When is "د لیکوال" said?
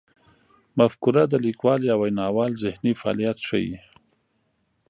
1.27-1.81